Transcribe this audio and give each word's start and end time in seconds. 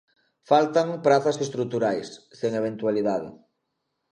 Faltan 0.49 0.87
prazas 1.05 1.37
estruturais, 1.45 2.07
sen 2.39 2.51
eventualidade. 2.61 3.29